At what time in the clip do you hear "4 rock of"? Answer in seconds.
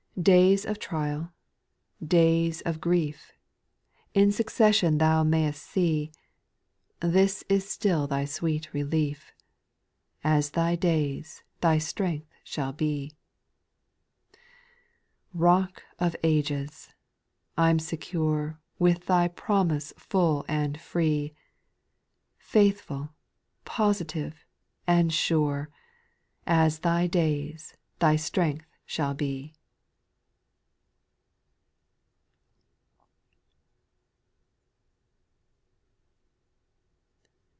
15.31-16.15